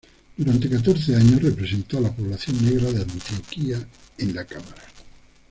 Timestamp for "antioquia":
3.03-3.87